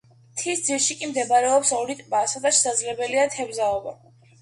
მთის 0.37 0.63
ძირში 0.69 0.97
კი 1.01 1.09
მდებარეობს 1.11 1.75
ორი 1.81 1.99
ტბა, 2.01 2.25
სადაც 2.35 2.59
შესაძლებელია 2.61 3.31
თევზაობა. 3.39 3.99